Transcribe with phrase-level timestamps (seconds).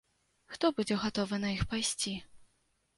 [0.53, 2.19] Хто будзе гатовы на іх пайсці?